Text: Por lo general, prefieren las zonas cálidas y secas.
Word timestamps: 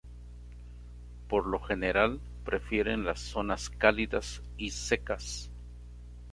Por 1.27 1.45
lo 1.45 1.59
general, 1.59 2.21
prefieren 2.43 3.05
las 3.05 3.19
zonas 3.19 3.69
cálidas 3.69 4.41
y 4.57 4.71
secas. 4.71 5.51